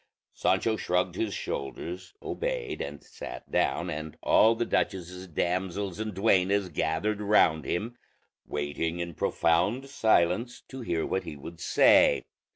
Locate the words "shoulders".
1.31-2.15